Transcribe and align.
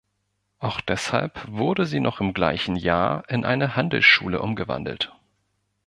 Auch 0.57 0.81
deshalb 0.81 1.47
wurde 1.47 1.85
sie 1.85 1.99
noch 1.99 2.21
im 2.21 2.33
gleichen 2.33 2.75
Jahr 2.75 3.23
in 3.29 3.45
eine 3.45 3.75
Handelsschule 3.75 4.41
umgewandelt. 4.41 5.13